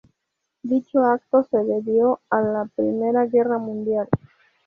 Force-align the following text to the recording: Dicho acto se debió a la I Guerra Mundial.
Dicho 0.63 1.05
acto 1.05 1.43
se 1.43 1.57
debió 1.59 2.21
a 2.31 2.41
la 2.41 2.67
I 2.75 3.29
Guerra 3.29 3.59
Mundial. 3.59 4.09